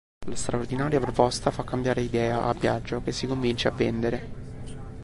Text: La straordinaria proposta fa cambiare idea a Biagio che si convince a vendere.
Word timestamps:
La 0.25 0.33
straordinaria 0.35 0.99
proposta 0.99 1.51
fa 1.51 1.63
cambiare 1.63 2.01
idea 2.01 2.45
a 2.45 2.55
Biagio 2.55 3.03
che 3.03 3.11
si 3.11 3.27
convince 3.27 3.67
a 3.67 3.71
vendere. 3.71 4.29